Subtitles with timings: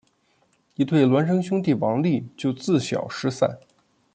[0.73, 3.59] 一对孪生兄弟王利就自小失散。